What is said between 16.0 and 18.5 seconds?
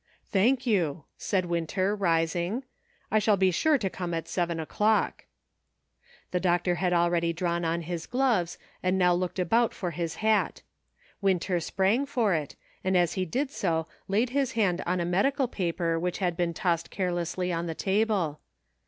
had been tossed carelessly on the table.